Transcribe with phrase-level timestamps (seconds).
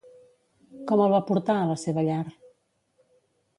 [0.91, 2.19] Com el va portar a la seva llar?